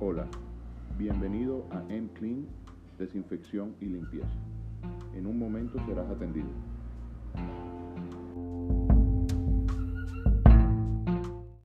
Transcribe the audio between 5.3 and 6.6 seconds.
momento serás atendido.